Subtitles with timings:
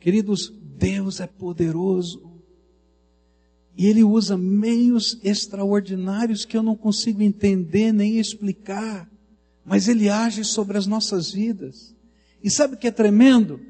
[0.00, 2.22] Queridos, Deus é poderoso.
[3.76, 9.08] E Ele usa meios extraordinários que eu não consigo entender nem explicar.
[9.64, 11.94] Mas Ele age sobre as nossas vidas.
[12.42, 13.60] E sabe o que é tremendo?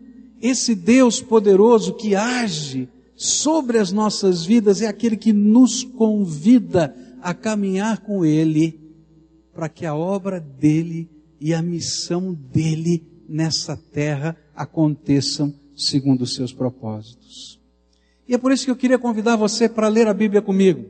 [0.40, 7.34] Esse Deus poderoso que age sobre as nossas vidas é aquele que nos convida a
[7.34, 8.80] caminhar com Ele
[9.52, 11.10] para que a obra dele
[11.40, 15.54] e a missão dele nessa terra aconteçam
[15.86, 17.60] segundo os seus propósitos.
[18.28, 20.84] E é por isso que eu queria convidar você para ler a Bíblia comigo,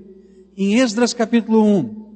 [0.57, 2.11] em Esdras capítulo 1.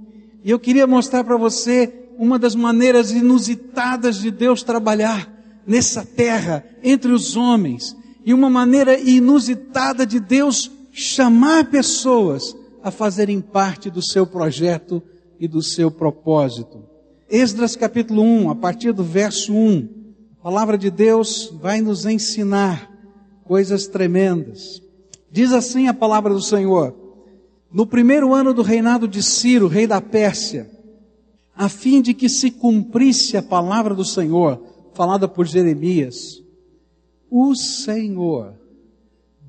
[0.44, 5.32] E eu queria mostrar para você uma das maneiras inusitadas de Deus trabalhar
[5.66, 13.40] nessa terra, entre os homens, e uma maneira inusitada de Deus chamar pessoas a fazerem
[13.40, 15.02] parte do seu projeto
[15.40, 16.84] e do seu propósito.
[17.30, 20.03] Esdras capítulo 1, a partir do verso 1,
[20.44, 22.92] a palavra de Deus vai nos ensinar
[23.44, 24.82] coisas tremendas.
[25.30, 26.94] Diz assim a palavra do Senhor:
[27.72, 30.70] No primeiro ano do reinado de Ciro, rei da Pérsia,
[31.56, 36.42] a fim de que se cumprisse a palavra do Senhor, falada por Jeremias,
[37.30, 38.52] o Senhor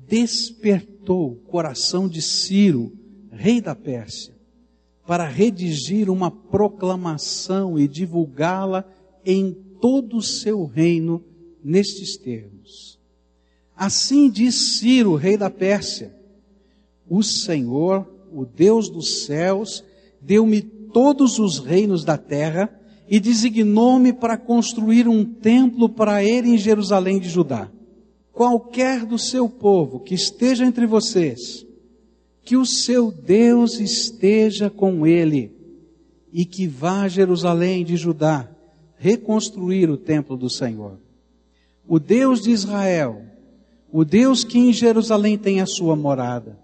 [0.08, 2.90] despertou o coração de Ciro,
[3.30, 4.34] rei da Pérsia,
[5.06, 8.82] para redigir uma proclamação e divulgá-la
[9.26, 11.22] em todo o seu reino
[11.62, 12.98] nestes termos.
[13.76, 16.14] Assim diz Ciro, rei da Pérsia:
[17.08, 19.84] O Senhor, o Deus dos céus,
[20.20, 22.72] deu-me todos os reinos da terra
[23.08, 27.70] e designou-me para construir um templo para ele em Jerusalém de Judá.
[28.32, 31.66] Qualquer do seu povo que esteja entre vocês,
[32.42, 35.52] que o seu Deus esteja com ele
[36.32, 38.55] e que vá a Jerusalém de Judá
[38.98, 40.98] reconstruir o templo do Senhor.
[41.86, 43.22] O Deus de Israel,
[43.92, 46.58] o Deus que em Jerusalém tem a sua morada,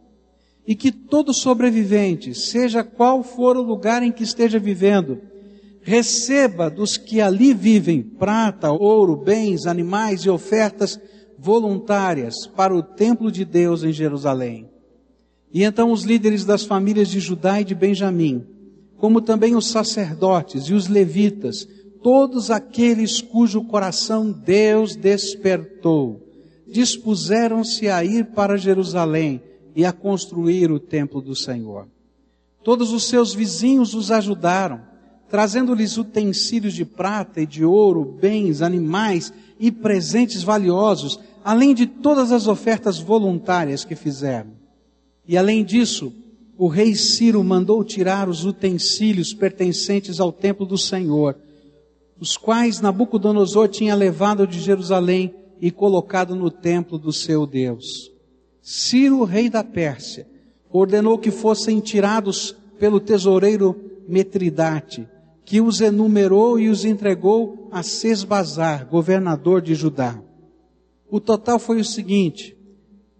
[0.66, 5.20] e que todo sobrevivente, seja qual for o lugar em que esteja vivendo,
[5.83, 10.98] receba dos que ali vivem prata, ouro, bens, animais e ofertas
[11.36, 14.70] voluntárias para o templo de Deus em Jerusalém.
[15.52, 18.46] E então os líderes das famílias de Judá e de Benjamim,
[18.96, 21.67] como também os sacerdotes e os levitas,
[22.02, 26.20] todos aqueles cujo coração Deus despertou,
[26.67, 29.40] dispuseram-se a ir para Jerusalém
[29.74, 31.86] e a construir o templo do Senhor.
[32.63, 34.80] Todos os seus vizinhos os ajudaram,
[35.29, 42.30] trazendo-lhes utensílios de prata e de ouro, bens, animais e presentes valiosos, além de todas
[42.30, 44.51] as ofertas voluntárias que fizeram.
[45.27, 46.13] E além disso,
[46.58, 51.36] o rei Ciro mandou tirar os utensílios pertencentes ao templo do Senhor,
[52.22, 58.12] os quais Nabucodonosor tinha levado de Jerusalém e colocado no templo do seu Deus.
[58.62, 60.24] Ciro, rei da Pérsia,
[60.70, 63.74] ordenou que fossem tirados pelo tesoureiro
[64.06, 65.08] Metridate,
[65.44, 70.16] que os enumerou e os entregou a Sesbazar, governador de Judá.
[71.10, 72.56] O total foi o seguinte: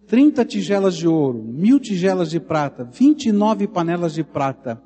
[0.07, 4.81] 30 tigelas de ouro, mil tigelas de prata, 29 panelas de prata,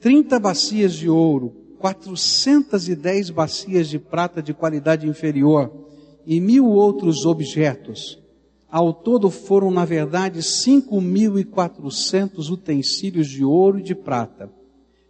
[0.00, 5.88] 30 bacias de ouro, 410 bacias de prata de qualidade inferior
[6.24, 8.22] e mil outros objetos.
[8.70, 14.48] Ao todo foram, na verdade, 5.400 utensílios de ouro e de prata.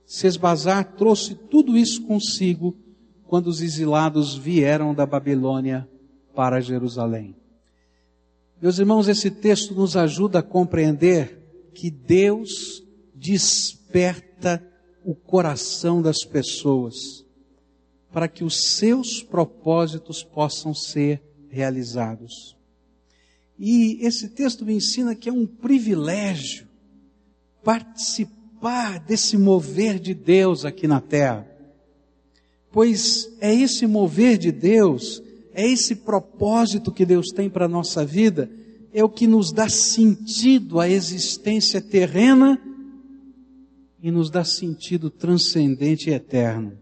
[0.07, 2.75] Sesbazar trouxe tudo isso consigo
[3.27, 5.87] quando os exilados vieram da Babilônia
[6.35, 7.37] para Jerusalém.
[8.61, 12.83] Meus irmãos, esse texto nos ajuda a compreender que Deus
[13.15, 14.72] desperta
[15.05, 17.25] o coração das pessoas
[18.13, 22.57] para que os seus propósitos possam ser realizados.
[23.59, 26.69] E esse texto me ensina que é um privilégio
[27.65, 31.49] participar desse mover de Deus aqui na terra.
[32.71, 35.23] Pois é esse mover de Deus
[35.55, 38.51] é esse propósito que Deus tem para a nossa vida,
[38.93, 42.61] é o que nos dá sentido à existência terrena
[44.03, 46.73] e nos dá sentido transcendente e eterno.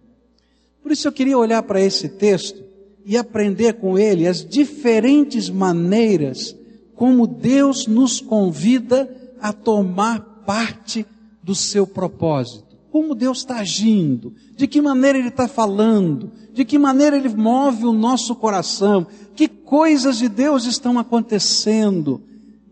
[0.82, 2.62] Por isso eu queria olhar para esse texto
[3.04, 6.56] e aprender com ele as diferentes maneiras
[6.94, 9.08] como Deus nos convida
[9.40, 11.06] a tomar parte
[11.42, 16.78] do seu propósito como Deus está agindo, de que maneira Ele está falando, de que
[16.78, 22.20] maneira Ele move o nosso coração, que coisas de Deus estão acontecendo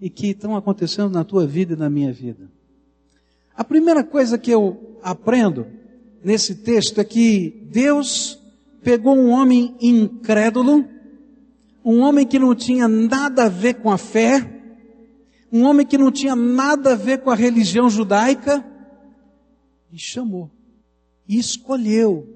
[0.00, 2.50] e que estão acontecendo na tua vida e na minha vida.
[3.58, 5.66] A primeira coisa que eu aprendo
[6.22, 8.40] nesse texto é que Deus
[8.84, 10.88] pegou um homem incrédulo,
[11.84, 14.48] um homem que não tinha nada a ver com a fé,
[15.50, 18.64] um homem que não tinha nada a ver com a religião judaica,
[19.90, 20.48] e chamou,
[21.26, 22.28] e escolheu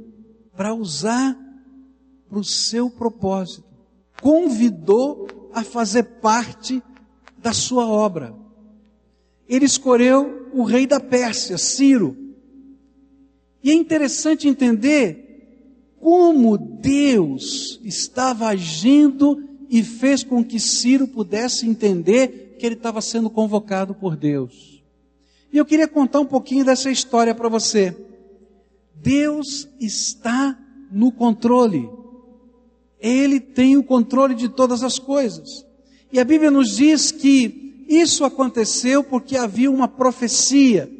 [0.57, 1.39] para usar
[2.29, 3.63] para o seu propósito,
[4.21, 6.83] convidou a fazer parte
[7.39, 8.35] da sua obra.
[9.49, 12.17] Ele escolheu o rei da Pérsia, Ciro.
[13.63, 15.23] E é interessante entender
[16.01, 23.31] como Deus estava agindo e fez com que Ciro pudesse entender que ele estava sendo
[23.31, 24.83] convocado por Deus.
[25.53, 27.97] E eu queria contar um pouquinho dessa história para você.
[28.95, 30.59] Deus está
[30.91, 31.89] no controle.
[33.01, 35.65] Ele tem o controle de todas as coisas.
[36.13, 37.62] E a Bíblia nos diz que
[38.01, 40.91] isso aconteceu porque havia uma profecia.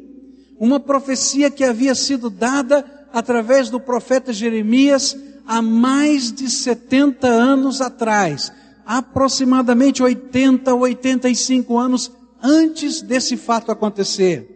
[0.59, 7.81] Uma profecia que havia sido dada através do profeta Jeremias há mais de 70 anos
[7.81, 8.51] atrás.
[8.85, 12.11] Aproximadamente 80 ou 85 anos
[12.41, 14.49] antes desse fato acontecer.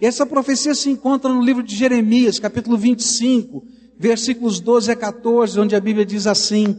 [0.00, 3.64] Essa profecia se encontra no livro de Jeremias, capítulo 25,
[3.98, 6.76] versículos 12 a 14, onde a Bíblia diz assim: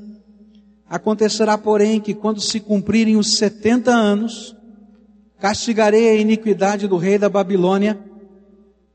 [0.89, 4.55] Acontecerá, porém, que quando se cumprirem os setenta anos,
[5.43, 7.99] castigarei a iniquidade do rei da Babilônia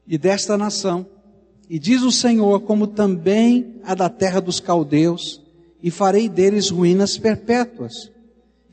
[0.07, 1.05] e desta nação,
[1.69, 5.43] e diz o Senhor, como também a da terra dos caldeus,
[5.83, 8.11] e farei deles ruínas perpétuas.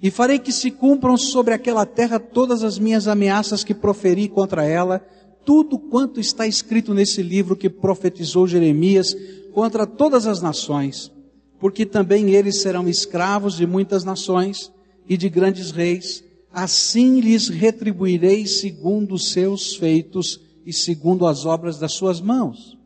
[0.01, 4.63] E farei que se cumpram sobre aquela terra todas as minhas ameaças que proferi contra
[4.63, 5.05] ela,
[5.43, 9.13] tudo quanto está escrito nesse livro que profetizou Jeremias
[9.51, 11.11] contra todas as nações
[11.59, 14.71] porque também eles serão escravos de muitas nações
[15.07, 16.23] e de grandes reis.
[16.55, 22.77] Assim lhes retribuirei segundo os seus feitos e segundo as obras das suas mãos.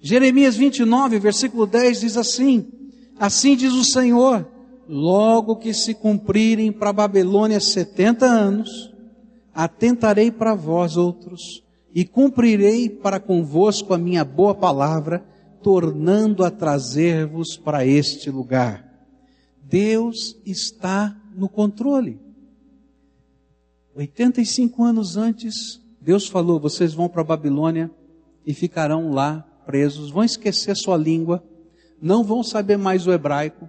[0.00, 2.66] Jeremias 29, versículo 10 diz assim:
[3.20, 4.48] Assim diz o Senhor:
[4.88, 8.90] Logo que se cumprirem para Babilônia setenta anos,
[9.52, 11.62] atentarei para vós outros
[11.94, 15.22] e cumprirei para convosco a minha boa palavra
[15.62, 18.90] tornando a trazer-vos para este lugar.
[19.62, 22.21] Deus está no controle.
[23.94, 27.90] 85 anos antes, Deus falou: vocês vão para a Babilônia
[28.46, 31.42] e ficarão lá presos, vão esquecer sua língua,
[32.00, 33.68] não vão saber mais o hebraico,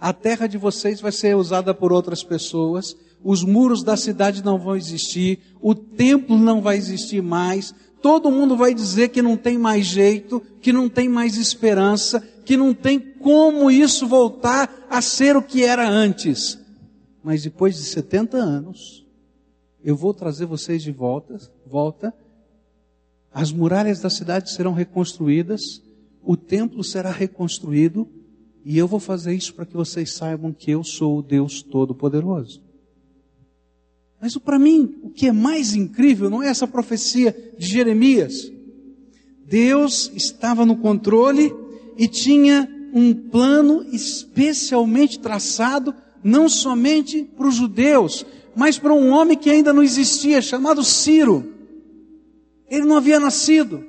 [0.00, 4.58] a terra de vocês vai ser usada por outras pessoas, os muros da cidade não
[4.58, 9.56] vão existir, o templo não vai existir mais, todo mundo vai dizer que não tem
[9.56, 15.36] mais jeito, que não tem mais esperança, que não tem como isso voltar a ser
[15.36, 16.58] o que era antes.
[17.22, 19.03] Mas depois de 70 anos,
[19.84, 22.14] eu vou trazer vocês de volta, volta.
[23.30, 25.82] As muralhas da cidade serão reconstruídas,
[26.22, 28.08] o templo será reconstruído,
[28.64, 32.62] e eu vou fazer isso para que vocês saibam que eu sou o Deus Todo-Poderoso.
[34.18, 38.50] Mas para mim, o que é mais incrível não é essa profecia de Jeremias.
[39.46, 41.54] Deus estava no controle
[41.98, 48.24] e tinha um plano especialmente traçado, não somente para os judeus,
[48.56, 51.52] mas para um homem que ainda não existia, chamado Ciro.
[52.68, 53.84] Ele não havia nascido.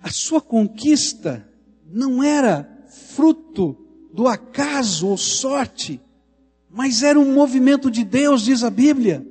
[0.00, 1.46] A sua conquista
[1.86, 2.68] não era
[3.14, 3.76] fruto
[4.12, 6.00] do acaso ou sorte,
[6.70, 9.26] mas era um movimento de Deus, diz a Bíblia.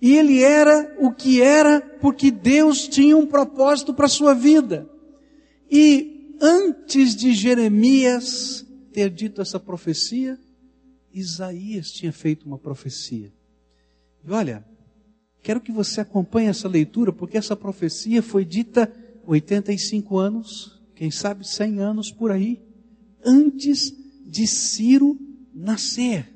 [0.00, 4.88] E ele era o que era porque Deus tinha um propósito para a sua vida.
[5.70, 10.38] E antes de Jeremias ter dito essa profecia,
[11.18, 13.32] Isaías tinha feito uma profecia.
[14.26, 14.64] E olha,
[15.42, 18.92] quero que você acompanhe essa leitura, porque essa profecia foi dita
[19.26, 22.60] 85 anos, quem sabe 100 anos por aí,
[23.24, 23.94] antes
[24.26, 25.18] de Ciro
[25.54, 26.28] nascer.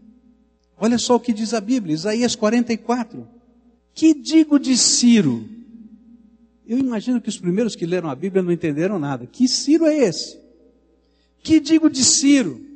[0.77, 3.27] Olha só o que diz a Bíblia, Isaías 44.
[3.95, 5.49] Que digo de Ciro?
[6.67, 9.27] Eu imagino que os primeiros que leram a Bíblia não entenderam nada.
[9.27, 10.39] Que Ciro é esse?
[11.43, 12.72] Que digo de Ciro?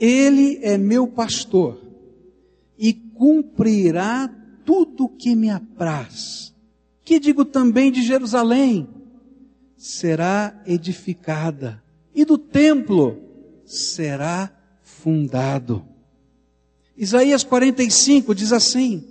[0.00, 1.78] Ele é meu pastor
[2.78, 6.54] e cumprirá tudo o que me apraz.
[7.04, 8.88] Que digo também de Jerusalém?
[9.76, 11.82] Será edificada
[12.14, 13.18] e do templo
[13.64, 14.50] será
[14.82, 15.84] fundado.
[16.96, 19.04] Isaías 45 diz assim: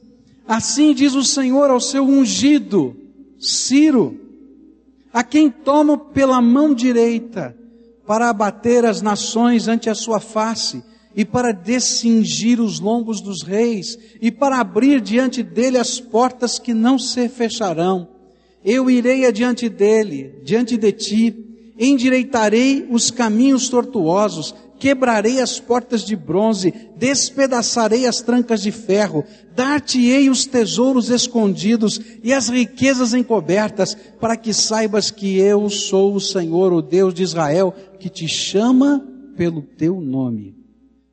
[0.48, 2.96] Assim diz o Senhor ao seu ungido,
[3.40, 4.20] Ciro,
[5.14, 7.56] a quem tomo pela mão direita,
[8.10, 10.84] para abater as nações ante a sua face,
[11.16, 16.74] e para descingir os lombos dos reis, e para abrir diante dele as portas que
[16.74, 18.08] não se fecharão.
[18.66, 26.16] Eu irei adiante dele, diante de ti, endireitarei os caminhos tortuosos, quebrarei as portas de
[26.16, 34.38] bronze, despedaçarei as trancas de ferro, dar-te-ei os tesouros escondidos e as riquezas encobertas, para
[34.38, 39.06] que saibas que eu sou o Senhor, o Deus de Israel, que te chama
[39.36, 40.56] pelo teu nome.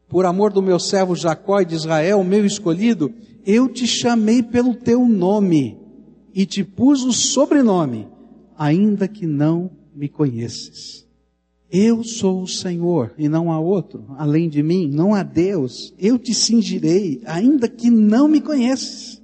[0.08, 3.12] Por amor do meu servo Jacó e de Israel, meu escolhido,
[3.44, 5.76] eu te chamei pelo teu nome
[6.32, 8.06] e te pus o sobrenome,
[8.56, 11.05] ainda que não me conheces.
[11.78, 15.92] Eu sou o Senhor e não há outro, além de mim, não há Deus.
[15.98, 19.20] Eu te cingirei, ainda que não me conheces,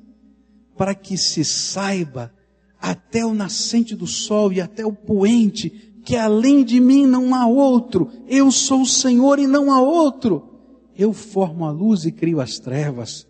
[0.77, 2.31] para que se saiba
[2.79, 5.71] até o nascente do sol e até o poente,
[6.05, 8.11] que além de mim não há outro.
[8.29, 10.47] Eu sou o Senhor e não há outro.
[10.95, 13.27] Eu formo a luz e crio as trevas,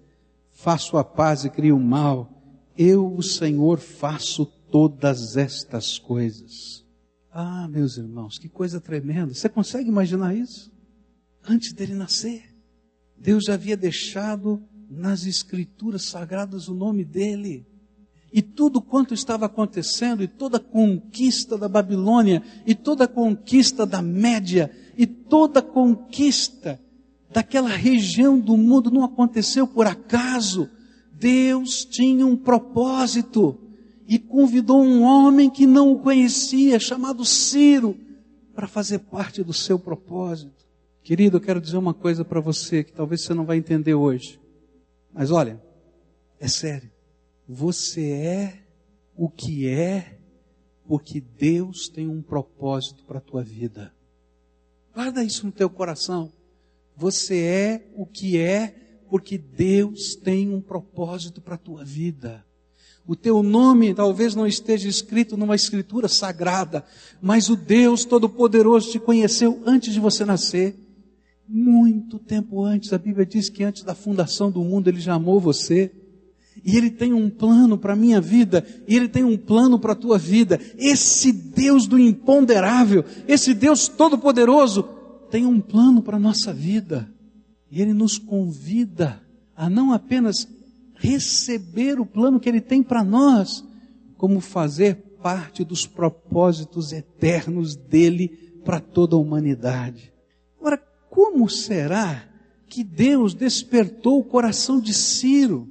[0.50, 2.28] faço a paz e crio o mal.
[2.76, 6.81] Eu, o Senhor, faço todas estas coisas.
[7.34, 9.32] Ah, meus irmãos, que coisa tremenda.
[9.32, 10.70] Você consegue imaginar isso?
[11.42, 12.54] Antes dele nascer,
[13.16, 17.66] Deus já havia deixado nas escrituras sagradas o nome dele.
[18.30, 23.86] E tudo quanto estava acontecendo, e toda a conquista da Babilônia, e toda a conquista
[23.86, 26.78] da Média, e toda a conquista
[27.30, 30.68] daquela região do mundo não aconteceu por acaso.
[31.14, 33.58] Deus tinha um propósito
[34.12, 37.98] e convidou um homem que não o conhecia, chamado Ciro,
[38.54, 40.66] para fazer parte do seu propósito.
[41.02, 44.38] Querido, eu quero dizer uma coisa para você que talvez você não vai entender hoje.
[45.14, 45.58] Mas olha,
[46.38, 46.90] é sério.
[47.48, 48.62] Você é
[49.16, 50.18] o que é
[50.86, 53.94] porque Deus tem um propósito para a tua vida.
[54.92, 56.30] Guarda isso no teu coração.
[56.94, 58.74] Você é o que é
[59.08, 62.44] porque Deus tem um propósito para a tua vida.
[63.06, 66.84] O teu nome talvez não esteja escrito numa escritura sagrada,
[67.20, 70.76] mas o Deus Todo-Poderoso te conheceu antes de você nascer.
[71.48, 75.40] Muito tempo antes, a Bíblia diz que antes da fundação do mundo Ele já amou
[75.40, 75.90] você.
[76.64, 79.92] E Ele tem um plano para a minha vida, e Ele tem um plano para
[79.92, 80.60] a tua vida.
[80.78, 84.84] Esse Deus do imponderável, esse Deus Todo-Poderoso,
[85.30, 87.10] tem um plano para a nossa vida.
[87.70, 89.20] E Ele nos convida
[89.56, 90.46] a não apenas
[91.02, 93.64] receber o plano que Ele tem para nós,
[94.16, 98.28] como fazer parte dos propósitos eternos dele
[98.64, 100.12] para toda a humanidade.
[100.60, 100.80] Agora,
[101.10, 102.24] como será
[102.68, 105.68] que Deus despertou o coração de Ciro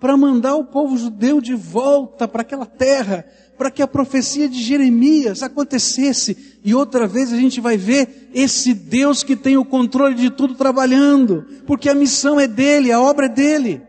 [0.00, 3.26] para mandar o povo judeu de volta para aquela terra,
[3.58, 6.58] para que a profecia de Jeremias acontecesse.
[6.64, 10.54] E outra vez a gente vai ver esse Deus que tem o controle de tudo
[10.54, 13.82] trabalhando, porque a missão é dele, a obra é dele.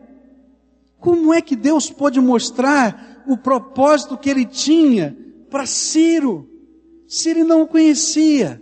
[1.05, 5.15] Como é que Deus pode mostrar o propósito que ele tinha
[5.51, 6.49] para Ciro,
[7.07, 8.59] se ele não o conhecia?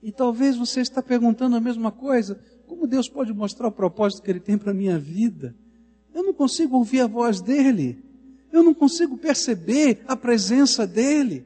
[0.00, 2.38] E talvez você está perguntando a mesma coisa.
[2.68, 5.56] Como Deus pode mostrar o propósito que ele tem para a minha vida?
[6.14, 7.98] Eu não consigo ouvir a voz dele.
[8.52, 11.44] Eu não consigo perceber a presença dele.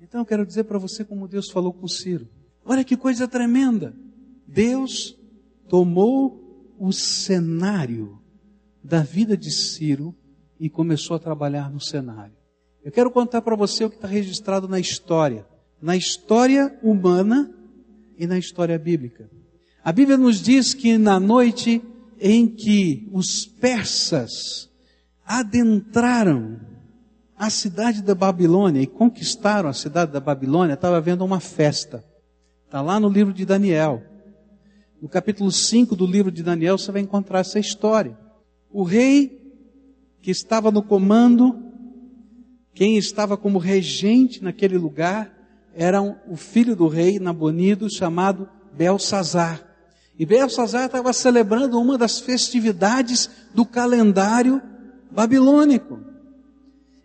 [0.00, 2.28] Então eu quero dizer para você como Deus falou com Ciro.
[2.64, 3.92] Olha que coisa tremenda.
[4.46, 5.18] Deus
[5.68, 8.17] tomou o cenário
[8.82, 10.14] da vida de Ciro
[10.58, 12.34] e começou a trabalhar no cenário.
[12.84, 15.46] Eu quero contar para você o que está registrado na história,
[15.80, 17.52] na história humana
[18.16, 19.28] e na história bíblica.
[19.84, 21.82] A Bíblia nos diz que na noite
[22.20, 24.68] em que os persas
[25.24, 26.58] adentraram
[27.36, 32.04] a cidade da Babilônia e conquistaram a cidade da Babilônia, estava havendo uma festa.
[32.64, 34.02] Está lá no livro de Daniel.
[35.00, 38.18] No capítulo 5 do livro de Daniel você vai encontrar essa história.
[38.70, 39.38] O rei
[40.20, 41.62] que estava no comando,
[42.74, 45.32] quem estava como regente naquele lugar,
[45.74, 49.62] era o filho do rei Nabonido, chamado Belsazar.
[50.18, 54.60] E Belsazar estava celebrando uma das festividades do calendário
[55.10, 56.00] babilônico.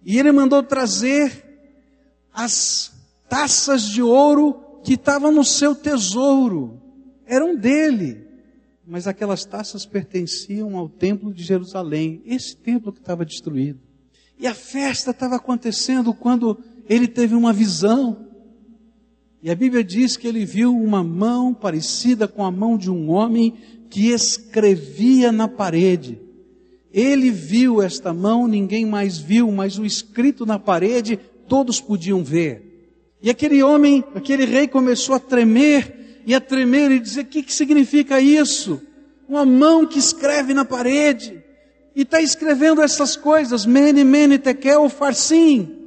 [0.03, 1.43] E ele mandou trazer
[2.33, 2.91] as
[3.29, 6.81] taças de ouro que estavam no seu tesouro.
[7.25, 8.27] Eram dele
[8.85, 13.79] mas aquelas taças pertenciam ao templo de Jerusalém, esse templo que estava destruído.
[14.37, 16.57] E a festa estava acontecendo quando
[16.89, 18.27] ele teve uma visão.
[19.41, 23.09] E a Bíblia diz que ele viu uma mão parecida com a mão de um
[23.09, 23.53] homem
[23.89, 26.19] que escrevia na parede.
[26.91, 32.73] Ele viu esta mão, ninguém mais viu, mas o escrito na parede todos podiam ver.
[33.21, 37.43] E aquele homem, aquele rei começou a tremer e a tremer e dizer: o que,
[37.43, 38.81] que significa isso?
[39.27, 41.43] Uma mão que escreve na parede
[41.95, 45.83] e está escrevendo essas coisas, mene, mene, tekel, farsim.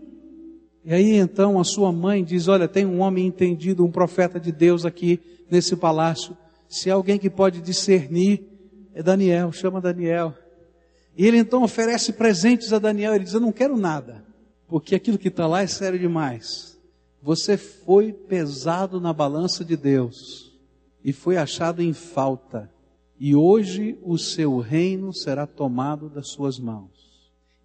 [0.84, 4.52] E aí então a sua mãe diz: Olha, tem um homem entendido, um profeta de
[4.52, 6.36] Deus aqui, nesse palácio.
[6.68, 8.44] Se alguém que pode discernir,
[8.94, 10.34] é Daniel, chama Daniel.
[11.16, 13.14] E ele então oferece presentes a Daniel.
[13.14, 14.24] Ele diz: Eu não quero nada,
[14.68, 16.75] porque aquilo que está lá é sério demais.
[17.26, 20.56] Você foi pesado na balança de Deus
[21.02, 22.72] e foi achado em falta.
[23.18, 26.92] E hoje o seu reino será tomado das suas mãos.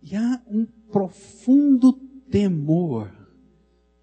[0.02, 1.94] E há um profundo
[2.32, 3.12] temor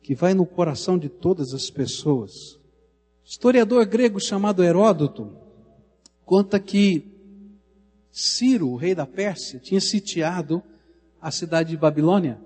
[0.00, 2.56] que vai no coração de todas as pessoas.
[3.24, 5.32] Historiador grego chamado Heródoto
[6.24, 7.04] conta que
[8.12, 10.62] Ciro, o rei da Pérsia, tinha sitiado
[11.20, 12.40] a cidade de Babilônia,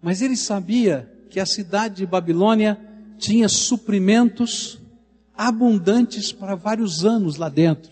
[0.00, 2.78] mas ele sabia que a cidade de Babilônia
[3.18, 4.78] tinha suprimentos
[5.36, 7.90] abundantes para vários anos lá dentro.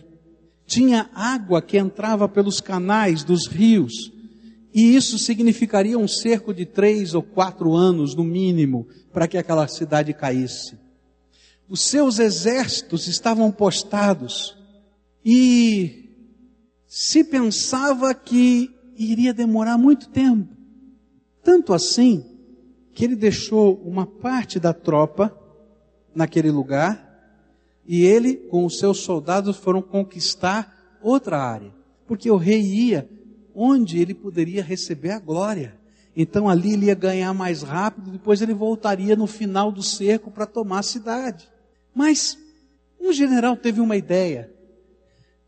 [0.64, 4.12] Tinha água que entrava pelos canais dos rios,
[4.72, 9.66] e isso significaria um cerco de três ou quatro anos, no mínimo, para que aquela
[9.66, 10.78] cidade caísse.
[11.68, 14.56] Os seus exércitos estavam postados,
[15.24, 16.14] e
[16.86, 20.48] se pensava que iria demorar muito tempo.
[21.42, 22.31] Tanto assim,
[22.94, 25.36] que ele deixou uma parte da tropa
[26.14, 27.10] naquele lugar,
[27.86, 31.72] e ele, com os seus soldados, foram conquistar outra área.
[32.06, 33.08] Porque o rei ia
[33.54, 35.74] onde ele poderia receber a glória.
[36.16, 40.46] Então ali ele ia ganhar mais rápido, depois ele voltaria no final do cerco para
[40.46, 41.48] tomar a cidade.
[41.94, 42.38] Mas
[43.00, 44.52] um general teve uma ideia.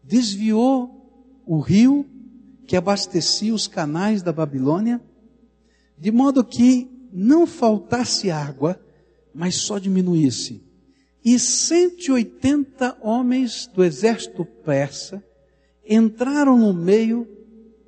[0.03, 2.07] Desviou o rio
[2.67, 5.01] que abastecia os canais da Babilônia,
[5.99, 8.81] de modo que não faltasse água,
[9.33, 10.61] mas só diminuísse.
[11.25, 15.23] E 180 homens do exército persa
[15.89, 17.29] entraram no meio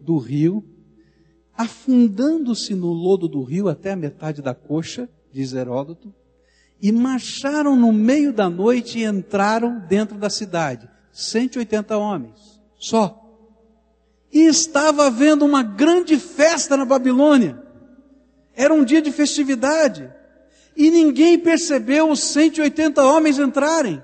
[0.00, 0.64] do rio,
[1.56, 6.14] afundando-se no lodo do rio até a metade da coxa, diz Heródoto,
[6.80, 10.88] e marcharam no meio da noite e entraram dentro da cidade.
[11.12, 13.22] 180 homens, só.
[14.30, 17.65] E estava havendo uma grande festa na Babilônia.
[18.56, 20.10] Era um dia de festividade.
[20.74, 24.02] E ninguém percebeu os 180 homens entrarem.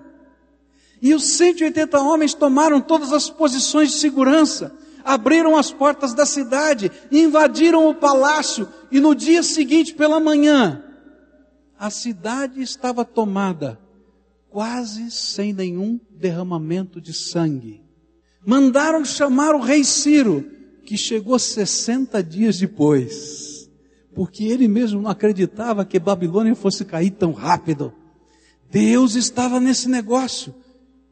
[1.01, 4.73] E os 180 homens tomaram todas as posições de segurança
[5.05, 10.83] abriram as portas da cidade, invadiram o palácio e no dia seguinte pela manhã,
[11.79, 13.79] a cidade estava tomada,
[14.49, 17.83] quase sem nenhum derramamento de sangue.
[18.45, 20.49] Mandaram chamar o rei Ciro,
[20.85, 23.52] que chegou 60 dias depois,
[24.15, 27.93] porque ele mesmo não acreditava que Babilônia fosse cair tão rápido.
[28.71, 30.55] Deus estava nesse negócio.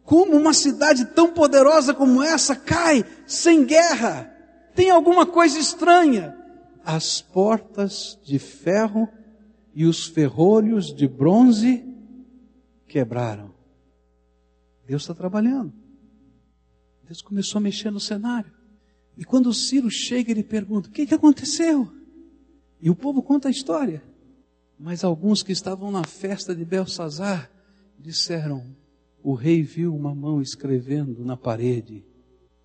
[0.02, 4.34] Como uma cidade tão poderosa como essa cai sem guerra?
[4.74, 6.36] Tem alguma coisa estranha.
[6.84, 9.08] As portas de ferro
[9.74, 11.84] e os ferrolhos de bronze
[12.86, 13.54] quebraram.
[14.86, 15.72] Deus está trabalhando.
[17.06, 18.52] Deus começou a mexer no cenário.
[19.16, 21.92] E quando o Ciro chega, ele pergunta: o que, que aconteceu?
[22.80, 24.02] E o povo conta a história.
[24.78, 27.50] Mas alguns que estavam na festa de Belsazar
[27.98, 28.64] disseram:
[29.22, 32.02] o rei viu uma mão escrevendo na parede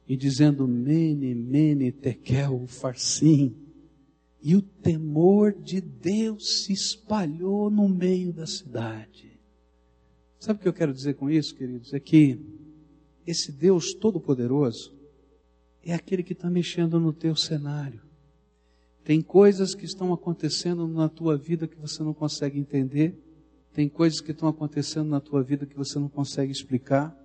[0.07, 3.53] e dizendo Mene, Mene, Tekel, Farsim.
[4.41, 9.39] E o temor de Deus se espalhou no meio da cidade.
[10.39, 11.93] Sabe o que eu quero dizer com isso, queridos?
[11.93, 12.39] É que
[13.25, 14.93] esse Deus Todo-Poderoso
[15.83, 18.04] é aquele que está mexendo no teu cenário.
[19.05, 23.15] Tem coisas que estão acontecendo na tua vida que você não consegue entender.
[23.71, 27.15] Tem coisas que estão acontecendo na tua vida que você não consegue explicar.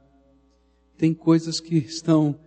[0.99, 2.38] Tem coisas que estão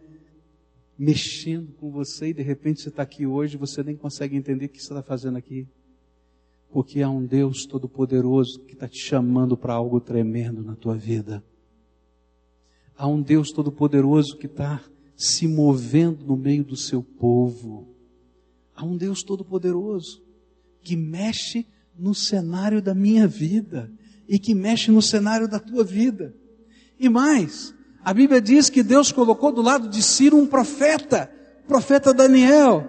[0.95, 4.65] mexendo com você e de repente você está aqui hoje e você nem consegue entender
[4.65, 5.67] o que você está fazendo aqui.
[6.69, 11.43] Porque há um Deus Todo-Poderoso que está te chamando para algo tremendo na tua vida.
[12.95, 14.79] Há um Deus Todo-Poderoso que está
[15.17, 17.92] se movendo no meio do seu povo.
[18.75, 20.21] Há um Deus Todo-Poderoso
[20.81, 21.65] que mexe
[21.97, 23.91] no cenário da minha vida
[24.27, 26.35] e que mexe no cenário da tua vida.
[26.99, 31.31] E mais, a Bíblia diz que Deus colocou do lado de Ciro um profeta,
[31.67, 32.87] profeta Daniel.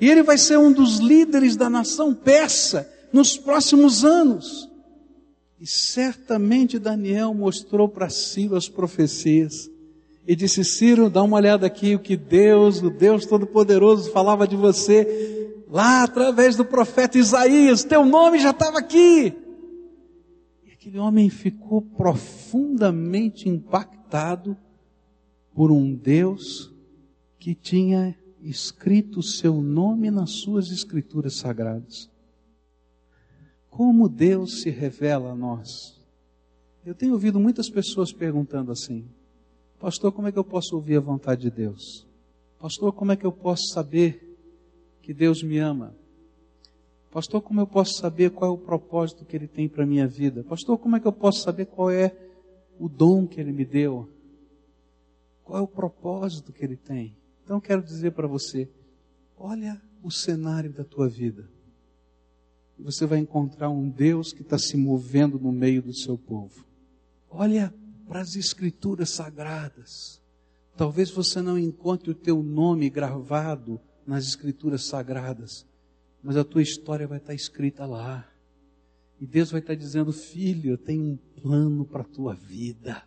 [0.00, 4.68] E ele vai ser um dos líderes da nação persa nos próximos anos.
[5.60, 9.70] E certamente Daniel mostrou para Ciro as profecias.
[10.26, 14.56] E disse: Ciro, dá uma olhada aqui o que Deus, o Deus Todo-Poderoso, falava de
[14.56, 19.34] você lá através do profeta Isaías, teu nome já estava aqui.
[20.64, 24.56] E aquele homem ficou profundamente impactado
[25.54, 26.70] por um Deus
[27.38, 32.10] que tinha escrito o seu nome nas suas escrituras sagradas.
[33.70, 35.98] Como Deus se revela a nós?
[36.84, 39.06] Eu tenho ouvido muitas pessoas perguntando assim:
[39.82, 42.06] Pastor, como é que eu posso ouvir a vontade de Deus?
[42.56, 44.38] Pastor, como é que eu posso saber
[45.02, 45.92] que Deus me ama?
[47.10, 50.06] Pastor, como eu posso saber qual é o propósito que Ele tem para a minha
[50.06, 50.44] vida?
[50.44, 52.16] Pastor, como é que eu posso saber qual é
[52.78, 54.08] o dom que Ele me deu?
[55.42, 57.16] Qual é o propósito que Ele tem?
[57.42, 58.68] Então quero dizer para você,
[59.36, 61.50] olha o cenário da tua vida.
[62.78, 66.64] Você vai encontrar um Deus que está se movendo no meio do seu povo.
[67.28, 67.74] Olha
[68.12, 70.20] para as escrituras sagradas.
[70.76, 75.64] Talvez você não encontre o teu nome gravado nas escrituras sagradas,
[76.22, 78.28] mas a tua história vai estar escrita lá.
[79.18, 83.02] E Deus vai estar dizendo: Filho, eu tenho um plano para a tua vida.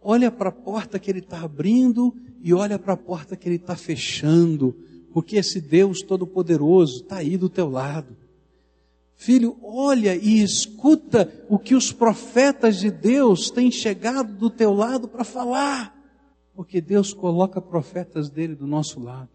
[0.00, 3.56] Olha para a porta que Ele está abrindo e olha para a porta que Ele
[3.56, 4.74] está fechando,
[5.12, 8.16] porque esse Deus Todo-Poderoso está aí do teu lado.
[9.16, 15.08] Filho, olha e escuta o que os profetas de Deus têm chegado do teu lado
[15.08, 15.96] para falar,
[16.54, 19.30] porque Deus coloca profetas dele do nosso lado,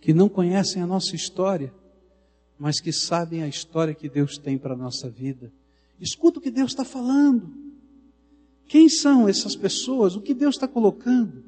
[0.00, 1.72] que não conhecem a nossa história,
[2.58, 5.52] mas que sabem a história que Deus tem para a nossa vida.
[5.98, 7.50] Escuta o que Deus está falando.
[8.66, 10.16] Quem são essas pessoas?
[10.16, 11.42] O que Deus está colocando?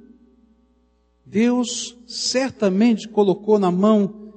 [1.25, 4.35] Deus certamente colocou na mão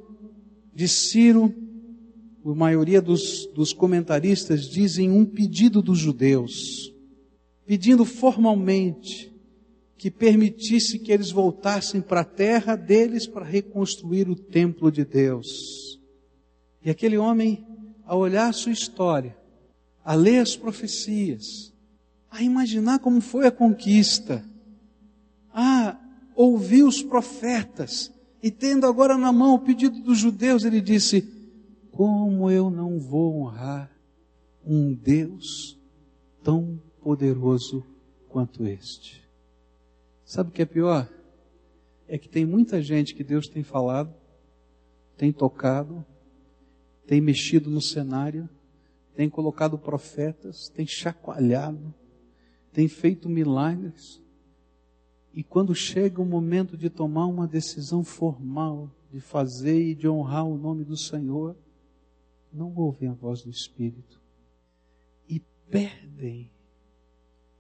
[0.74, 1.54] de Ciro,
[2.52, 6.94] a maioria dos, dos comentaristas dizem um pedido dos judeus,
[7.66, 9.34] pedindo formalmente
[9.98, 16.00] que permitisse que eles voltassem para a terra deles para reconstruir o templo de Deus.
[16.84, 17.66] E aquele homem,
[18.06, 19.36] a olhar a sua história,
[20.04, 21.74] a ler as profecias,
[22.30, 24.46] a imaginar como foi a conquista,
[25.52, 25.98] a
[26.36, 28.12] ouvir os profetas,
[28.44, 31.22] e tendo agora na mão o pedido dos judeus, ele disse:
[31.96, 33.90] Como eu não vou honrar
[34.66, 35.80] um Deus
[36.44, 37.86] tão poderoso
[38.28, 39.24] quanto este?
[40.26, 41.10] Sabe o que é pior?
[42.06, 44.14] É que tem muita gente que Deus tem falado,
[45.16, 46.06] tem tocado,
[47.08, 48.50] tem mexido no cenário,
[49.16, 51.94] tem colocado profetas, tem chacoalhado,
[52.74, 54.22] tem feito milagres.
[55.34, 60.46] E quando chega o momento de tomar uma decisão formal, de fazer e de honrar
[60.46, 61.56] o nome do Senhor,
[62.56, 64.22] não ouvem a voz do Espírito
[65.28, 65.40] e
[65.70, 66.52] perdem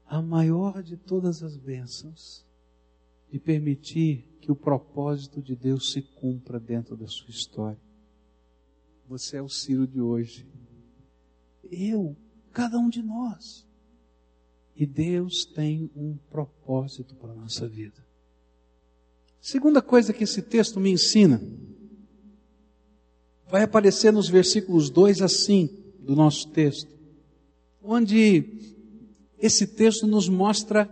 [0.06, 2.46] a maior de todas as bênçãos
[3.30, 7.82] de permitir que o propósito de Deus se cumpra dentro da sua história.
[9.08, 10.48] Você é o Ciro de hoje.
[11.70, 12.16] Eu,
[12.52, 13.68] cada um de nós.
[14.76, 18.06] E Deus tem um propósito para a nossa vida.
[19.42, 21.42] Segunda coisa que esse texto me ensina,
[23.50, 26.94] vai aparecer nos versículos 2 a 5 do nosso texto,
[27.82, 28.46] onde
[29.40, 30.90] esse texto nos mostra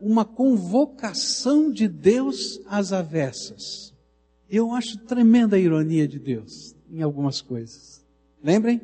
[0.00, 3.92] uma convocação de Deus às avessas.
[4.48, 8.04] Eu acho tremenda a ironia de Deus em algumas coisas.
[8.42, 8.80] Lembrem?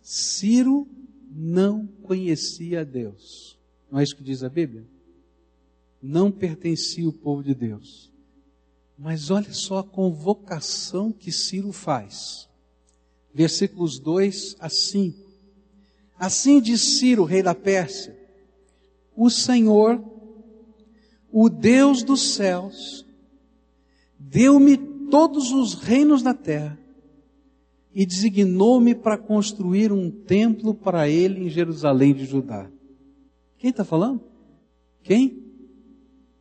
[0.00, 0.88] Ciro
[1.30, 3.58] não conhecia Deus.
[3.90, 4.84] Não é isso que diz a Bíblia?
[6.02, 8.13] Não pertencia o povo de Deus.
[8.96, 12.48] Mas olha só a convocação que Ciro faz.
[13.32, 15.18] Versículos 2 a 5.
[16.18, 18.16] Assim diz Ciro, rei da Pérsia:
[19.16, 20.02] O Senhor,
[21.32, 23.04] o Deus dos céus,
[24.18, 24.76] deu-me
[25.10, 26.78] todos os reinos da terra
[27.92, 32.70] e designou-me para construir um templo para ele em Jerusalém de Judá.
[33.58, 34.20] Quem está falando?
[35.02, 35.42] Quem?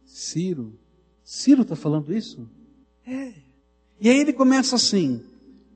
[0.06, 0.80] Ciro.
[1.24, 2.50] Ciro está falando isso?
[3.06, 3.34] É.
[4.00, 5.22] E aí ele começa assim: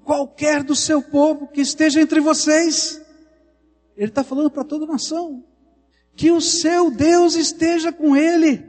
[0.03, 3.01] qualquer do seu povo que esteja entre vocês,
[3.95, 5.43] ele está falando para toda a nação,
[6.15, 8.63] que o seu Deus esteja com ele,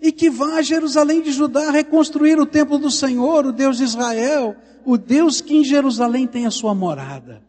[0.00, 3.84] e que vá a Jerusalém de Judá reconstruir o templo do Senhor, o Deus de
[3.84, 7.42] Israel, o Deus que em Jerusalém tem a sua morada,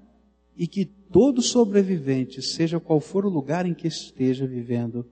[0.55, 5.05] e que todo sobrevivente, seja qual for o lugar em que esteja vivendo,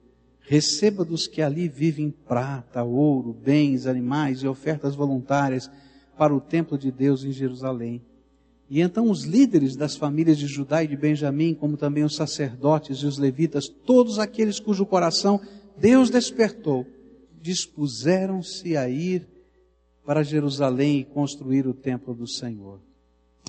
[0.46, 5.70] receba dos que ali vivem prata, ouro, bens, animais e ofertas voluntárias
[6.16, 8.02] para o templo de Deus em Jerusalém.
[8.68, 12.98] E então os líderes das famílias de Judá e de Benjamim, como também os sacerdotes
[12.98, 15.40] e os levitas, todos aqueles cujo coração
[15.76, 16.86] Deus despertou,
[17.40, 19.26] dispuseram-se a ir
[20.04, 22.80] para Jerusalém e construir o templo do Senhor.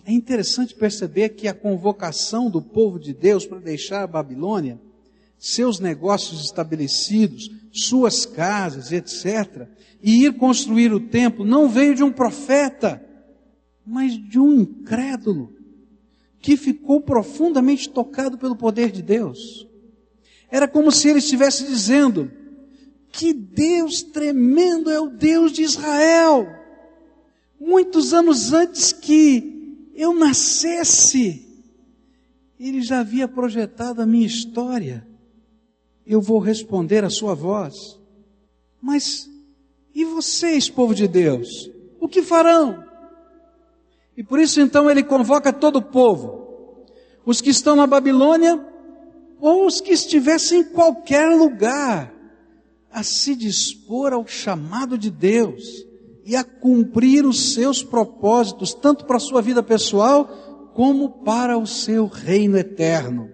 [0.05, 4.79] É interessante perceber que a convocação do povo de Deus para deixar a Babilônia,
[5.45, 9.67] seus negócios estabelecidos, suas casas, etc.,
[10.01, 12.99] e ir construir o templo, não veio de um profeta,
[13.85, 15.53] mas de um incrédulo,
[16.39, 19.67] que ficou profundamente tocado pelo poder de Deus.
[20.49, 22.31] Era como se ele estivesse dizendo:
[23.11, 26.47] que Deus tremendo é o Deus de Israel.
[27.59, 31.47] Muitos anos antes que eu nascesse,
[32.59, 35.14] ele já havia projetado a minha história.
[36.05, 37.99] Eu vou responder a sua voz.
[38.81, 39.29] Mas
[39.95, 41.71] e vocês, povo de Deus?
[42.01, 42.83] O que farão?
[44.17, 46.85] E por isso então ele convoca todo o povo,
[47.25, 48.61] os que estão na Babilônia
[49.39, 52.13] ou os que estivessem em qualquer lugar,
[52.91, 55.85] a se dispor ao chamado de Deus
[56.25, 61.65] e a cumprir os seus propósitos, tanto para a sua vida pessoal como para o
[61.65, 63.29] seu reino eterno.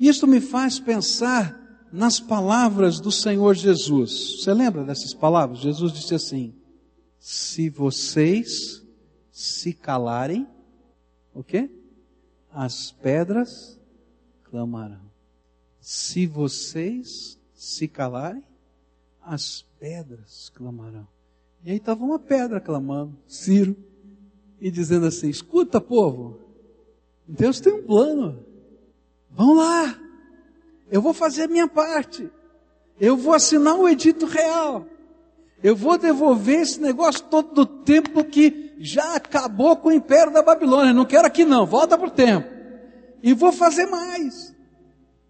[0.00, 1.61] Isto me faz pensar
[1.92, 4.40] nas palavras do Senhor Jesus.
[4.40, 5.58] Você lembra dessas palavras?
[5.58, 6.54] Jesus disse assim:
[7.18, 8.82] Se vocês
[9.30, 10.46] se calarem,
[11.34, 11.70] o quê?
[12.50, 13.78] As pedras
[14.44, 15.12] clamarão.
[15.80, 18.42] Se vocês se calarem,
[19.20, 21.06] as pedras clamarão.
[21.64, 23.76] E aí estava uma pedra clamando, Ciro,
[24.60, 26.40] e dizendo assim: escuta, povo,
[27.26, 28.44] Deus tem um plano.
[29.30, 29.98] Vão lá,
[30.92, 32.30] eu vou fazer a minha parte.
[33.00, 34.86] Eu vou assinar o edito real.
[35.62, 40.42] Eu vou devolver esse negócio todo do tempo que já acabou com o império da
[40.42, 40.92] Babilônia.
[40.92, 42.46] Não quero aqui não, volta para o tempo.
[43.22, 44.54] E vou fazer mais.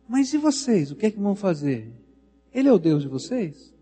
[0.08, 0.90] Mas e vocês?
[0.90, 1.92] O que é que vão fazer?
[2.52, 3.72] Ele é o Deus de vocês?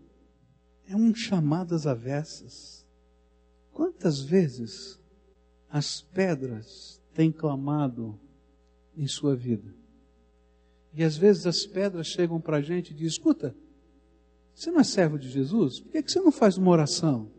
[0.87, 2.85] É um chamado às avessas.
[3.73, 4.99] Quantas vezes
[5.67, 8.19] as pedras têm clamado
[8.95, 9.80] em sua vida?
[10.93, 13.55] E às vezes as pedras chegam para a gente e dizem: escuta,
[14.53, 15.79] você não é servo de Jesus?
[15.79, 17.29] Por que, que você não faz uma oração?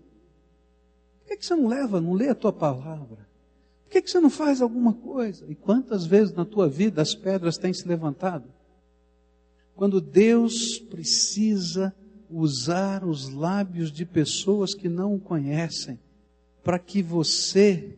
[1.20, 3.28] Por que, que você não leva, não lê a tua palavra?
[3.84, 5.44] Por que, que você não faz alguma coisa?
[5.48, 8.48] E quantas vezes na tua vida as pedras têm se levantado?
[9.74, 11.94] Quando Deus precisa
[12.30, 15.98] usar os lábios de pessoas que não o conhecem,
[16.64, 17.96] para que você,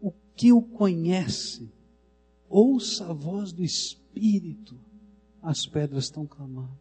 [0.00, 1.68] o que o conhece,
[2.48, 4.05] ouça a voz do Espírito,
[5.42, 6.76] as pedras estão clamando.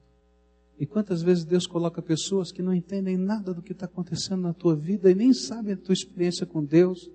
[0.78, 4.54] E quantas vezes Deus coloca pessoas que não entendem nada do que está acontecendo na
[4.54, 7.10] tua vida e nem sabem a tua experiência com Deus,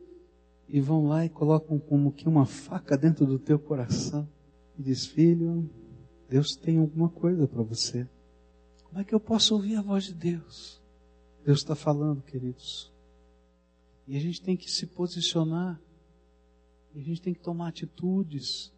[0.69, 4.29] e vão lá e colocam como que uma faca dentro do teu coração
[4.79, 5.69] e diz: Filho,
[6.29, 8.09] Deus tem alguma coisa para você.
[8.85, 10.81] Como é que eu posso ouvir a voz de Deus?
[11.45, 12.93] Deus está falando, queridos.
[14.07, 15.81] E a gente tem que se posicionar.
[16.95, 18.73] E a gente tem que tomar atitudes.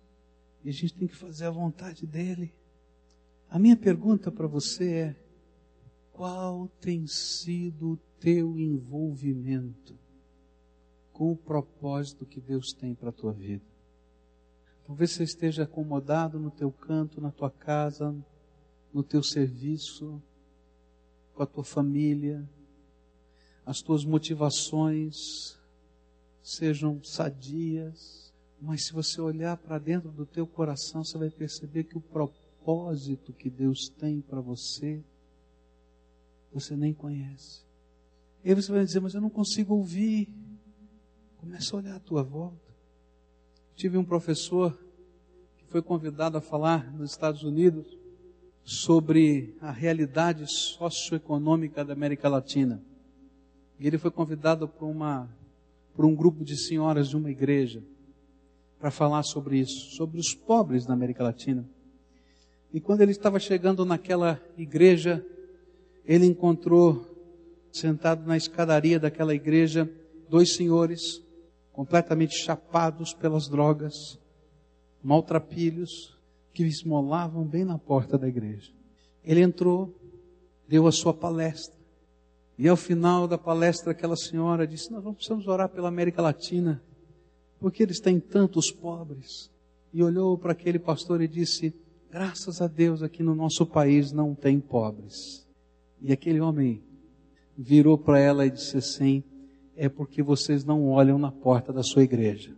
[0.64, 2.52] E a gente tem que fazer a vontade dEle.
[3.48, 5.16] A minha pergunta para você é:
[6.12, 9.98] qual tem sido o teu envolvimento
[11.12, 13.64] com o propósito que Deus tem para a tua vida?
[14.84, 18.14] Talvez você esteja acomodado no teu canto, na tua casa,
[18.92, 20.22] no teu serviço,
[21.34, 22.46] com a tua família,
[23.64, 25.58] as tuas motivações
[26.42, 28.31] sejam sadias,
[28.62, 33.32] mas se você olhar para dentro do teu coração, você vai perceber que o propósito
[33.32, 35.02] que Deus tem para você,
[36.52, 37.64] você nem conhece.
[38.44, 40.28] E aí você vai dizer, mas eu não consigo ouvir.
[41.38, 42.72] Começa a olhar à tua volta.
[43.74, 44.78] Tive um professor
[45.58, 47.98] que foi convidado a falar nos Estados Unidos
[48.62, 52.80] sobre a realidade socioeconômica da América Latina.
[53.80, 55.28] E ele foi convidado por, uma,
[55.96, 57.82] por um grupo de senhoras de uma igreja
[58.82, 61.64] para falar sobre isso, sobre os pobres da América Latina.
[62.74, 65.24] E quando ele estava chegando naquela igreja,
[66.04, 67.06] ele encontrou,
[67.70, 69.88] sentado na escadaria daquela igreja,
[70.28, 71.22] dois senhores
[71.70, 74.18] completamente chapados pelas drogas,
[75.00, 76.18] maltrapilhos,
[76.52, 78.72] que esmolavam bem na porta da igreja.
[79.22, 79.96] Ele entrou,
[80.66, 81.78] deu a sua palestra.
[82.58, 86.82] E ao final da palestra, aquela senhora disse: Nós não precisamos orar pela América Latina,
[87.62, 89.48] porque eles têm tantos pobres.
[89.94, 91.72] E olhou para aquele pastor e disse:
[92.10, 95.46] Graças a Deus, aqui no nosso país não tem pobres.
[96.00, 96.82] E aquele homem
[97.56, 99.22] virou para ela e disse assim:
[99.76, 102.52] É porque vocês não olham na porta da sua igreja.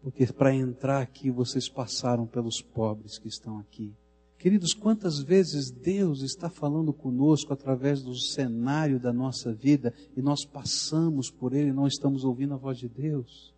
[0.00, 3.92] Porque para entrar aqui vocês passaram pelos pobres que estão aqui.
[4.38, 10.44] Queridos, quantas vezes Deus está falando conosco através do cenário da nossa vida e nós
[10.44, 13.55] passamos por ele e não estamos ouvindo a voz de Deus,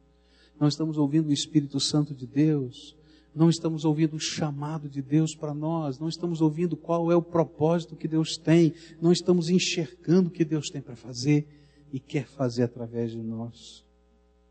[0.60, 2.96] não estamos ouvindo o Espírito Santo de Deus,
[3.34, 7.22] não estamos ouvindo o chamado de Deus para nós, não estamos ouvindo qual é o
[7.22, 11.46] propósito que Deus tem, não estamos enxergando o que Deus tem para fazer
[11.92, 13.84] e quer fazer através de nós.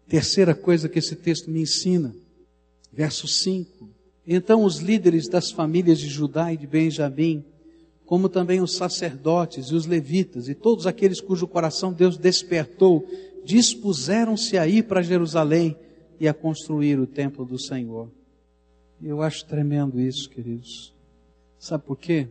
[0.08, 2.16] Terceira coisa que esse texto me ensina,
[2.94, 3.90] verso 5.
[4.26, 7.44] Então os líderes das famílias de Judá e de Benjamim,
[8.06, 13.06] como também os sacerdotes e os levitas e todos aqueles cujo coração Deus despertou,
[13.44, 15.76] dispuseram-se a ir para Jerusalém
[16.20, 18.10] e a construir o templo do Senhor.
[19.02, 20.94] Eu acho tremendo isso, queridos.
[21.60, 22.28] Sabe por quê?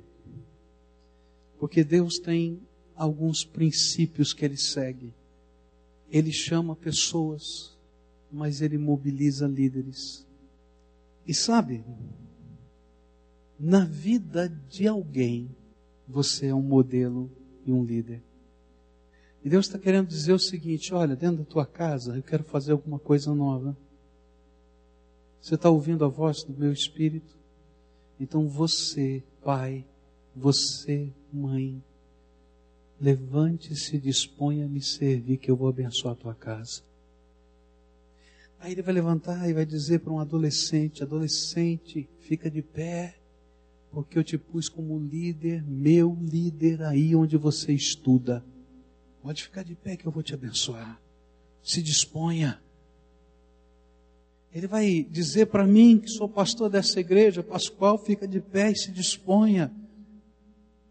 [1.58, 2.60] Porque Deus tem
[2.94, 5.12] alguns princípios que ele segue.
[6.10, 7.76] Ele chama pessoas,
[8.30, 10.26] mas ele mobiliza líderes.
[11.26, 11.84] E sabe,
[13.58, 15.48] na vida de alguém,
[16.06, 17.30] você é um modelo
[17.64, 18.22] e um líder.
[19.46, 22.72] E Deus está querendo dizer o seguinte: olha, dentro da tua casa, eu quero fazer
[22.72, 23.76] alguma coisa nova.
[25.40, 27.38] Você está ouvindo a voz do meu espírito?
[28.18, 29.86] Então você, pai,
[30.34, 31.80] você, mãe,
[33.00, 36.82] levante-se e disponha a me servir, que eu vou abençoar a tua casa.
[38.58, 43.16] Aí ele vai levantar e vai dizer para um adolescente: adolescente, fica de pé,
[43.92, 48.44] porque eu te pus como líder, meu líder, aí onde você estuda.
[49.26, 51.00] Pode ficar de pé que eu vou te abençoar.
[51.60, 52.62] Se disponha.
[54.52, 58.76] Ele vai dizer para mim, que sou pastor dessa igreja, Pascoal, fica de pé e
[58.76, 59.74] se disponha,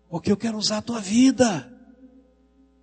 [0.10, 1.72] porque eu quero usar a tua vida.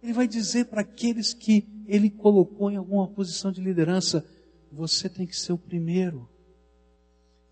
[0.03, 4.25] Ele vai dizer para aqueles que ele colocou em alguma posição de liderança:
[4.73, 6.27] você tem que ser o primeiro.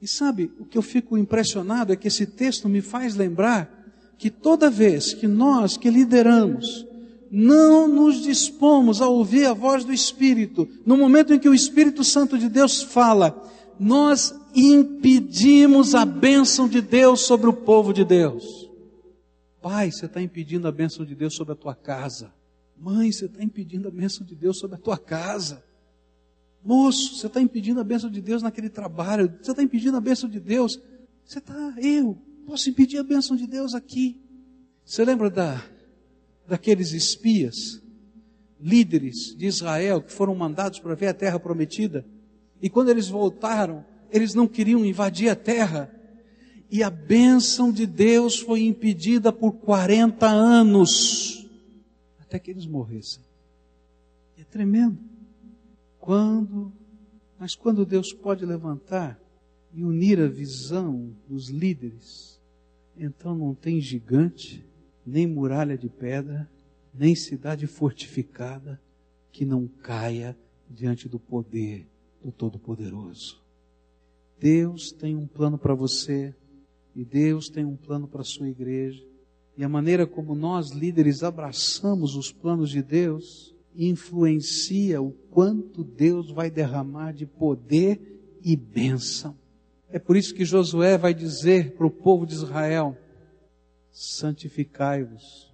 [0.01, 4.31] E sabe, o que eu fico impressionado é que esse texto me faz lembrar que
[4.31, 6.89] toda vez que nós que lideramos
[7.31, 12.03] não nos dispomos a ouvir a voz do Espírito, no momento em que o Espírito
[12.03, 13.41] Santo de Deus fala,
[13.79, 18.69] nós impedimos a bênção de Deus sobre o povo de Deus.
[19.63, 22.33] Pai, você está impedindo a bênção de Deus sobre a tua casa.
[22.77, 25.63] Mãe, você está impedindo a bênção de Deus sobre a tua casa.
[26.65, 29.33] Moço, você está impedindo a bênção de Deus naquele trabalho.
[29.41, 30.81] Você está impedindo a bênção de Deus.
[31.25, 34.21] Você está, eu posso impedir a bênção de Deus aqui.
[34.85, 35.63] Você lembra da,
[36.51, 37.81] daqueles espias,
[38.61, 42.05] líderes de Israel, que foram mandados para ver a terra prometida?
[42.61, 45.95] E quando eles voltaram, eles não queriam invadir a terra.
[46.69, 51.49] E a bênção de Deus foi impedida por 40 anos,
[52.19, 53.23] até que eles morressem.
[54.37, 54.99] É tremendo.
[56.01, 56.73] Quando,
[57.39, 59.21] mas quando Deus pode levantar
[59.73, 62.41] e unir a visão dos líderes,
[62.97, 64.65] então não tem gigante,
[65.05, 66.49] nem muralha de pedra,
[66.93, 68.81] nem cidade fortificada
[69.33, 70.37] que não caia
[70.69, 71.87] diante do poder
[72.23, 73.41] do Todo-Poderoso.
[74.39, 76.35] Deus tem um plano para você
[76.95, 79.05] e Deus tem um plano para a sua igreja.
[79.57, 86.31] E a maneira como nós líderes abraçamos os planos de Deus influencia o quanto Deus
[86.31, 89.37] vai derramar de poder e bênção.
[89.89, 92.97] É por isso que Josué vai dizer para o povo de Israel:
[93.91, 95.53] santificai-vos,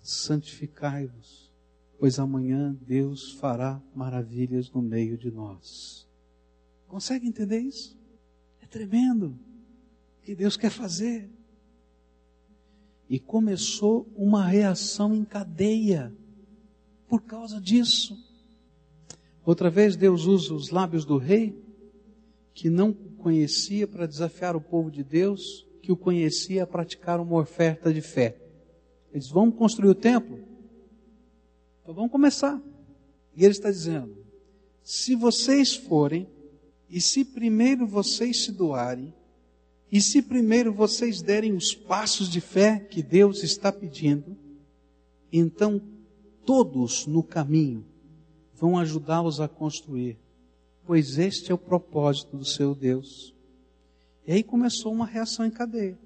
[0.00, 1.52] santificai-vos,
[1.98, 6.06] pois amanhã Deus fará maravilhas no meio de nós.
[6.86, 7.96] Consegue entender isso?
[8.62, 9.38] É tremendo
[10.18, 11.30] o que Deus quer fazer.
[13.08, 16.14] E começou uma reação em cadeia
[17.08, 18.16] por causa disso.
[19.44, 21.58] Outra vez Deus usa os lábios do rei,
[22.52, 27.90] que não conhecia para desafiar o povo de Deus, que o conhecia praticar uma oferta
[27.90, 28.36] de fé.
[29.10, 30.38] Eles vão construir o templo?
[31.80, 32.60] Então vamos começar.
[33.34, 34.14] E ele está dizendo:
[34.82, 36.28] se vocês forem,
[36.90, 39.14] e se primeiro vocês se doarem,
[39.90, 44.36] e se primeiro vocês derem os passos de fé que Deus está pedindo,
[45.32, 45.80] então
[46.44, 47.82] todos no caminho
[48.52, 50.18] vão ajudá-los a construir,
[50.84, 53.37] pois este é o propósito do seu Deus.
[54.28, 55.98] E aí começou uma reação em cadeia.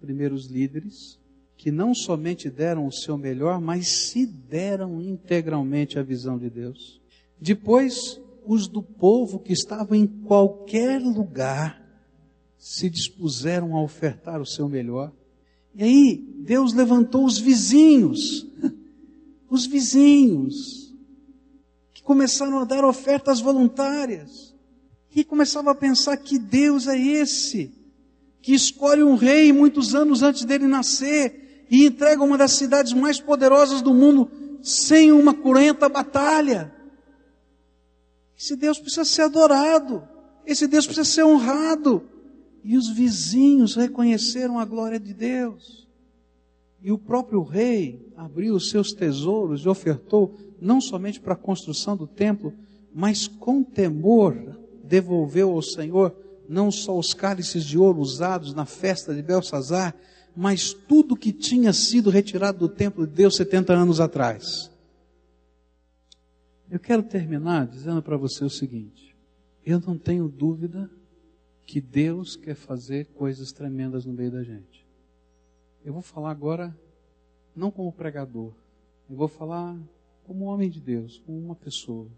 [0.00, 1.18] Primeiro os líderes,
[1.56, 7.00] que não somente deram o seu melhor, mas se deram integralmente à visão de Deus.
[7.40, 11.82] Depois, os do povo que estavam em qualquer lugar
[12.58, 15.12] se dispuseram a ofertar o seu melhor.
[15.74, 18.44] E aí, Deus levantou os vizinhos
[19.48, 20.94] os vizinhos,
[21.92, 24.45] que começaram a dar ofertas voluntárias,
[25.16, 27.72] e começavam a pensar que Deus é esse,
[28.42, 33.18] que escolhe um rei muitos anos antes dele nascer e entrega uma das cidades mais
[33.18, 34.30] poderosas do mundo
[34.62, 36.70] sem uma cruenta batalha.
[38.38, 40.06] Esse Deus precisa ser adorado,
[40.44, 42.02] esse Deus precisa ser honrado.
[42.62, 45.88] E os vizinhos reconheceram a glória de Deus.
[46.82, 51.96] E o próprio rei abriu os seus tesouros e ofertou não somente para a construção
[51.96, 52.52] do templo,
[52.92, 56.14] mas com temor devolveu ao Senhor
[56.48, 59.94] não só os cálices de ouro usados na festa de Belsazar,
[60.34, 64.70] mas tudo que tinha sido retirado do templo de Deus 70 anos atrás.
[66.70, 69.16] Eu quero terminar dizendo para você o seguinte:
[69.64, 70.90] eu não tenho dúvida
[71.64, 74.86] que Deus quer fazer coisas tremendas no meio da gente.
[75.84, 76.76] Eu vou falar agora,
[77.54, 78.52] não como pregador,
[79.08, 79.76] eu vou falar
[80.24, 82.08] como homem de Deus, como uma pessoa.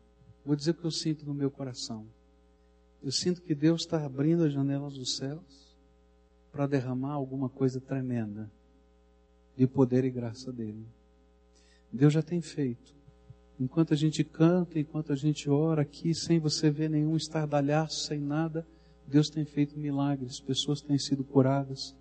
[0.44, 2.06] Vou dizer o que eu sinto no meu coração.
[3.02, 5.76] Eu sinto que Deus está abrindo as janelas dos céus
[6.50, 8.50] para derramar alguma coisa tremenda
[9.56, 10.86] de poder e graça dele.
[11.92, 12.94] Deus já tem feito.
[13.58, 18.20] Enquanto a gente canta, enquanto a gente ora aqui, sem você ver nenhum estardalhaço, sem
[18.20, 18.66] nada,
[19.06, 21.94] Deus tem feito milagres, pessoas têm sido curadas,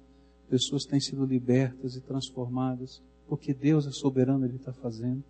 [0.50, 5.24] pessoas têm sido libertas e transformadas, porque Deus é soberano, Ele está fazendo.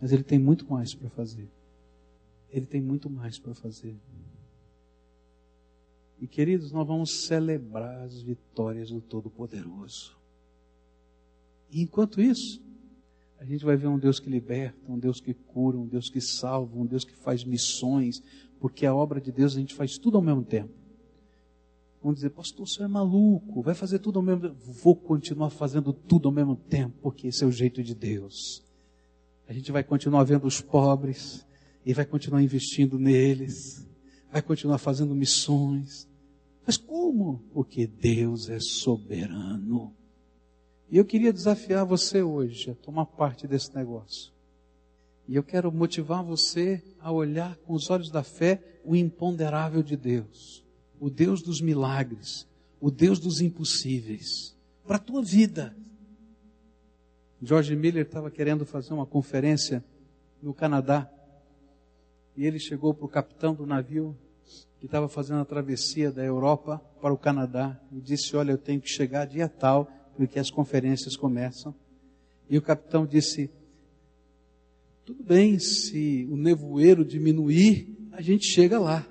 [0.00, 1.48] Mas Ele tem muito mais para fazer.
[2.50, 3.96] Ele tem muito mais para fazer.
[6.24, 10.16] E queridos, nós vamos celebrar as vitórias do Todo-Poderoso.
[11.70, 12.62] E enquanto isso,
[13.38, 16.22] a gente vai ver um Deus que liberta, um Deus que cura, um Deus que
[16.22, 18.22] salva, um Deus que faz missões,
[18.58, 20.72] porque a obra de Deus a gente faz tudo ao mesmo tempo.
[22.02, 24.56] Vamos dizer, pastor, você é maluco, vai fazer tudo ao mesmo tempo.
[24.82, 28.64] Vou continuar fazendo tudo ao mesmo tempo, porque esse é o jeito de Deus.
[29.46, 31.46] A gente vai continuar vendo os pobres
[31.84, 33.86] e vai continuar investindo neles,
[34.32, 36.13] vai continuar fazendo missões.
[36.66, 37.42] Mas como?
[37.52, 39.94] Porque Deus é soberano.
[40.90, 44.32] E eu queria desafiar você hoje a tomar parte desse negócio.
[45.26, 49.96] E eu quero motivar você a olhar com os olhos da fé o imponderável de
[49.96, 50.62] Deus,
[51.00, 52.46] o Deus dos milagres,
[52.80, 54.54] o Deus dos impossíveis,
[54.86, 55.74] para a tua vida.
[57.42, 59.82] George Miller estava querendo fazer uma conferência
[60.42, 61.10] no Canadá
[62.36, 64.16] e ele chegou para o capitão do navio
[64.78, 68.80] que estava fazendo a travessia da Europa para o Canadá e disse: Olha, eu tenho
[68.80, 71.74] que chegar dia tal, porque as conferências começam.
[72.48, 73.50] E o capitão disse:
[75.04, 79.06] tudo bem, se o nevoeiro diminuir, a gente chega lá.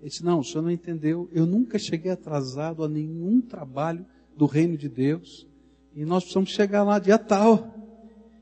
[0.00, 1.28] Ele disse, não, o senhor não entendeu.
[1.34, 5.46] Eu nunca cheguei atrasado a nenhum trabalho do reino de Deus.
[5.94, 7.74] E nós precisamos chegar lá dia tal.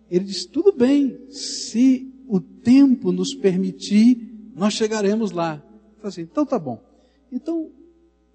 [0.09, 5.66] Ele disse, tudo bem, se o tempo nos permitir, nós chegaremos lá.
[6.09, 6.83] Assim, então tá bom.
[7.31, 7.71] Então,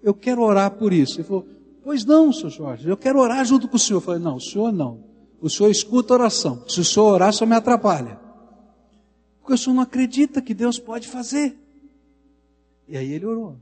[0.02, 1.16] eu quero orar por isso.
[1.16, 1.46] Ele falou,
[1.82, 3.98] pois não, senhor Jorge, eu quero orar junto com o senhor.
[3.98, 5.04] Eu falei, não, o senhor não.
[5.40, 6.64] O senhor escuta a oração.
[6.68, 8.18] Se o senhor orar, só me atrapalha.
[9.40, 11.56] Porque o senhor não acredita que Deus pode fazer.
[12.86, 13.56] E aí ele orou.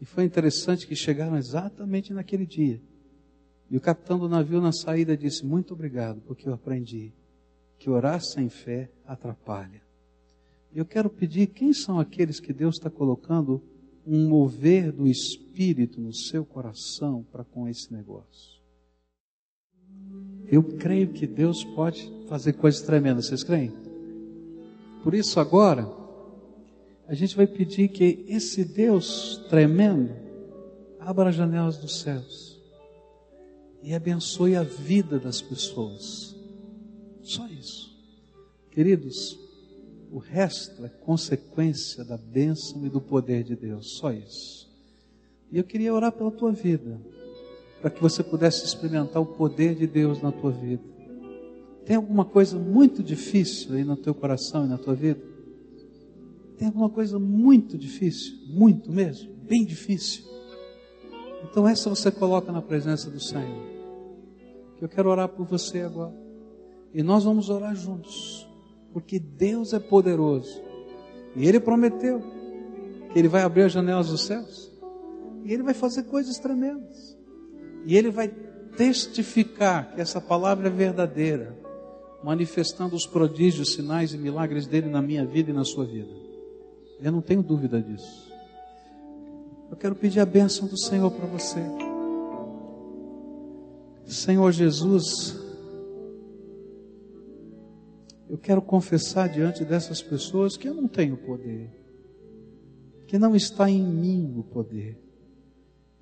[0.00, 2.80] E foi interessante que chegaram exatamente naquele dia.
[3.70, 7.12] E o capitão do navio na saída disse: Muito obrigado, porque eu aprendi
[7.78, 9.87] que orar sem fé atrapalha.
[10.74, 13.62] Eu quero pedir quem são aqueles que Deus está colocando
[14.06, 18.58] um mover do Espírito no seu coração para com esse negócio.
[20.50, 23.26] Eu creio que Deus pode fazer coisas tremendas.
[23.26, 23.72] Vocês creem?
[25.02, 25.86] Por isso, agora,
[27.06, 30.10] a gente vai pedir que esse Deus tremendo
[30.98, 32.58] abra as janelas dos céus
[33.82, 36.34] e abençoe a vida das pessoas.
[37.22, 37.94] Só isso.
[38.70, 39.38] Queridos,
[40.10, 43.98] o resto é consequência da bênção e do poder de Deus.
[43.98, 44.68] Só isso.
[45.50, 47.00] E eu queria orar pela tua vida,
[47.80, 50.82] para que você pudesse experimentar o poder de Deus na tua vida.
[51.84, 55.20] Tem alguma coisa muito difícil aí no teu coração e na tua vida?
[56.58, 58.34] Tem alguma coisa muito difícil?
[58.46, 59.32] Muito mesmo?
[59.48, 60.24] Bem difícil?
[61.44, 63.64] Então essa você coloca na presença do Senhor.
[64.80, 66.14] Eu quero orar por você agora.
[66.92, 68.47] E nós vamos orar juntos.
[68.98, 70.60] Porque Deus é poderoso.
[71.36, 72.20] E Ele prometeu
[73.12, 74.72] que Ele vai abrir as janelas dos céus.
[75.44, 77.16] E Ele vai fazer coisas tremendas.
[77.86, 78.26] E Ele vai
[78.76, 81.56] testificar que essa palavra é verdadeira
[82.24, 86.10] manifestando os prodígios, sinais e milagres dele na minha vida e na sua vida.
[87.00, 88.28] Eu não tenho dúvida disso.
[89.70, 91.60] Eu quero pedir a bênção do Senhor para você.
[94.04, 95.37] Senhor Jesus,
[98.28, 101.70] eu quero confessar diante dessas pessoas que eu não tenho poder,
[103.06, 104.98] que não está em mim o poder,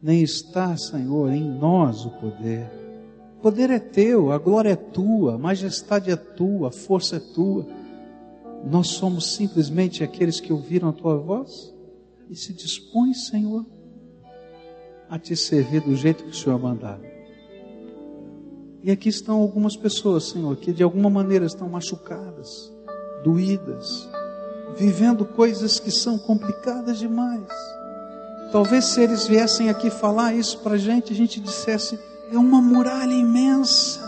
[0.03, 2.69] nem está, Senhor, em nós o poder
[3.37, 7.21] o poder é teu, a glória é tua, a majestade é tua, a força é
[7.21, 7.67] tua.
[8.65, 11.73] Nós somos simplesmente aqueles que ouviram a tua voz
[12.31, 13.65] e se dispõem, Senhor,
[15.09, 16.99] a te servir do jeito que o Senhor mandar.
[18.87, 22.73] E aqui estão algumas pessoas, Senhor, que de alguma maneira estão machucadas,
[23.23, 24.09] doídas,
[24.79, 27.47] vivendo coisas que são complicadas demais
[28.57, 31.99] talvez se eles viessem aqui falar isso para a gente, a gente dissesse:
[32.33, 34.01] é uma muralha imensa,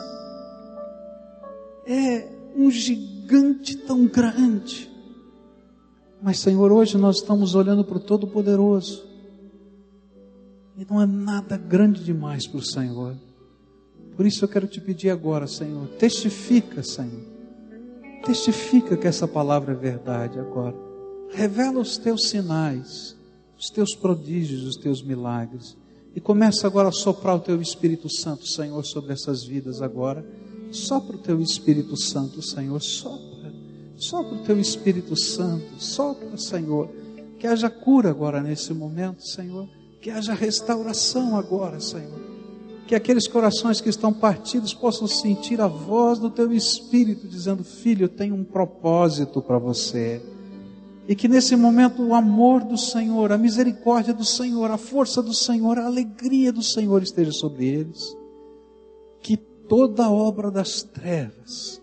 [1.86, 4.90] é um gigante tão grande.
[6.22, 9.06] Mas, Senhor, hoje nós estamos olhando para o Todo-Poderoso.
[10.76, 13.16] E não é nada grande demais para o Senhor.
[14.18, 17.22] Por isso eu quero te pedir agora, Senhor, testifica, Senhor.
[18.26, 20.74] Testifica que essa palavra é verdade agora.
[21.30, 23.16] Revela os teus sinais,
[23.56, 25.76] os teus prodígios, os teus milagres.
[26.16, 30.26] E começa agora a soprar o teu Espírito Santo, Senhor, sobre essas vidas agora.
[30.72, 33.54] Sopra o teu Espírito Santo, Senhor, sopra.
[33.96, 36.90] Sopra o teu Espírito Santo, sopra, Senhor.
[37.38, 39.68] Que haja cura agora nesse momento, Senhor.
[40.02, 42.27] Que haja restauração agora, Senhor.
[42.88, 48.04] Que aqueles corações que estão partidos possam sentir a voz do teu Espírito dizendo: Filho,
[48.04, 50.22] eu tenho um propósito para você.
[51.06, 55.34] E que nesse momento o amor do Senhor, a misericórdia do Senhor, a força do
[55.34, 58.16] Senhor, a alegria do Senhor esteja sobre eles.
[59.20, 61.82] Que toda obra das trevas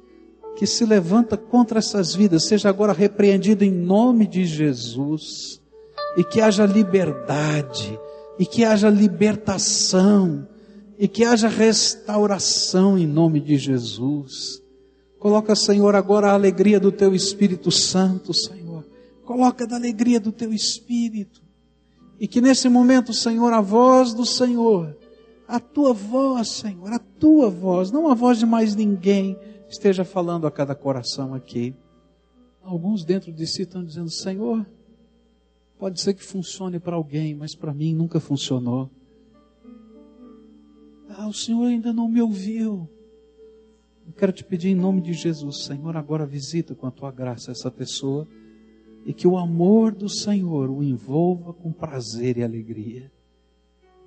[0.55, 5.61] que se levanta contra essas vidas seja agora repreendida em nome de Jesus.
[6.17, 7.99] E que haja liberdade,
[8.39, 10.47] e que haja libertação,
[10.97, 14.61] e que haja restauração em nome de Jesus.
[15.19, 18.85] Coloca, Senhor, agora a alegria do teu Espírito Santo, Senhor.
[19.23, 21.41] Coloca da alegria do teu Espírito.
[22.19, 24.95] E que nesse momento, Senhor, a voz do Senhor,
[25.47, 29.37] a tua voz, Senhor, a tua voz, não a voz de mais ninguém,
[29.67, 31.75] esteja falando a cada coração aqui.
[32.63, 34.65] Alguns dentro de si estão dizendo: Senhor,
[35.77, 38.89] pode ser que funcione para alguém, mas para mim nunca funcionou.
[41.17, 42.89] Ah, o Senhor ainda não me ouviu.
[44.05, 47.51] Eu quero te pedir em nome de Jesus, Senhor, agora visita com a tua graça
[47.51, 48.27] essa pessoa
[49.05, 53.11] e que o amor do Senhor o envolva com prazer e alegria.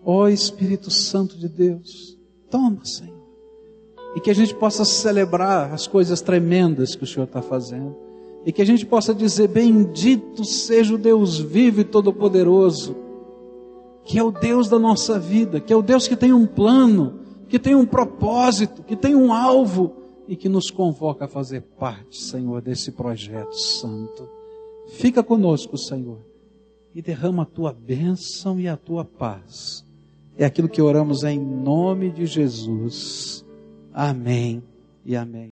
[0.04, 2.16] Ó oh, Espírito Santo de Deus,
[2.48, 3.18] toma, Senhor
[4.14, 7.94] e que a gente possa celebrar as coisas tremendas que o Senhor está fazendo,
[8.44, 12.96] e que a gente possa dizer: Bendito seja o Deus vivo e todo-poderoso,
[14.09, 17.20] que é o Deus da nossa vida, que é o Deus que tem um plano,
[17.46, 19.94] que tem um propósito, que tem um alvo
[20.26, 24.26] e que nos convoca a fazer parte, Senhor, desse projeto santo.
[24.88, 26.20] Fica conosco, Senhor,
[26.94, 29.84] e derrama a tua bênção e a tua paz.
[30.38, 33.44] É aquilo que oramos em nome de Jesus.
[33.92, 34.62] Amém
[35.04, 35.46] e amém.